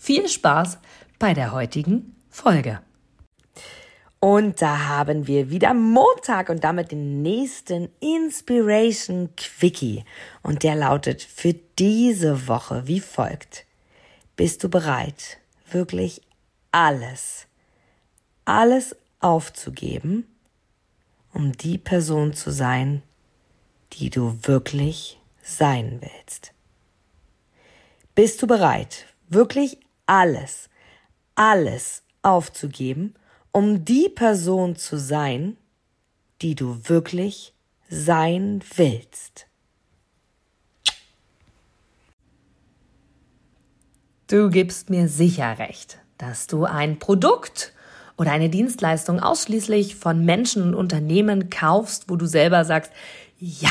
[0.00, 0.78] viel Spaß
[1.18, 2.80] bei der heutigen Folge.
[4.18, 10.04] Und da haben wir wieder Montag und damit den nächsten Inspiration Quickie.
[10.42, 13.66] Und der lautet für diese Woche wie folgt.
[14.36, 15.38] Bist du bereit,
[15.70, 16.22] wirklich
[16.72, 17.46] alles,
[18.46, 20.26] alles aufzugeben,
[21.34, 23.02] um die Person zu sein,
[23.94, 26.52] die du wirklich sein willst?
[28.14, 29.78] Bist du bereit, wirklich
[30.10, 30.68] alles,
[31.36, 33.14] alles aufzugeben,
[33.52, 35.56] um die Person zu sein,
[36.42, 37.54] die du wirklich
[37.88, 39.46] sein willst?
[44.26, 47.72] Du gibst mir sicher recht, dass du ein Produkt
[48.16, 52.92] oder eine Dienstleistung ausschließlich von Menschen und Unternehmen kaufst, wo du selber sagst,
[53.38, 53.70] ja,